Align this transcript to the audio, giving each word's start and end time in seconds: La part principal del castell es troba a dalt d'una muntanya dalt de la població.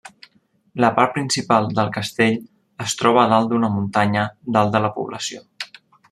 La 0.83 0.89
part 0.99 1.11
principal 1.17 1.67
del 1.79 1.91
castell 1.97 2.39
es 2.85 2.95
troba 3.01 3.21
a 3.23 3.25
dalt 3.33 3.51
d'una 3.51 3.69
muntanya 3.75 4.23
dalt 4.57 4.73
de 4.77 4.83
la 4.87 4.91
població. 4.97 5.43